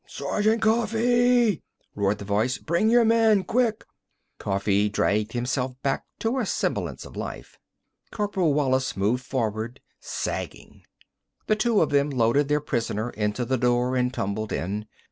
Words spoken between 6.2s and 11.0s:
a semblance of life. Corporal Wallis moved forward, sagging.